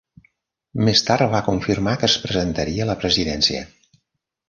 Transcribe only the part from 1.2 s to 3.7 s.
va confirmar que es presentaria a la presidència.